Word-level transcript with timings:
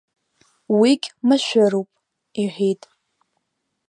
Уигь 0.79 1.07
машәыруп, 1.27 1.89
иҳәит. 2.41 2.81